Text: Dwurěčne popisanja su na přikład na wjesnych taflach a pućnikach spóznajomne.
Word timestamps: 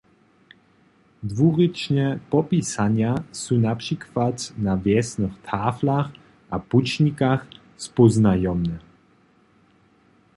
Dwurěčne 1.31 2.19
popisanja 2.29 3.13
su 3.41 3.53
na 3.65 3.73
přikład 3.81 4.35
na 4.65 4.73
wjesnych 4.83 5.35
taflach 5.47 6.09
a 6.53 6.57
pućnikach 6.69 7.41
spóznajomne. 7.85 8.77